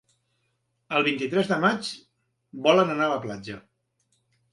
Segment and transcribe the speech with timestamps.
[0.99, 1.89] El vint-i-tres de maig
[2.69, 3.59] volen anar a la platja.